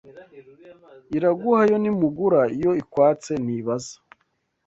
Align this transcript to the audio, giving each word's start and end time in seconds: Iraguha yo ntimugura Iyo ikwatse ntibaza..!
Iraguha 1.17 1.61
yo 1.71 1.77
ntimugura 1.81 2.41
Iyo 2.55 2.71
ikwatse 2.81 3.31
ntibaza..! 3.43 3.95